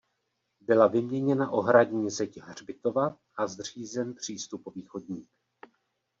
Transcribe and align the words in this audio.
Byla 0.61 0.87
vyměněna 0.87 1.51
ohradní 1.51 2.09
zeď 2.09 2.39
hřbitova 2.41 3.17
a 3.35 3.47
zřízen 3.47 4.13
přístupový 4.13 4.81
chodník. 4.83 5.29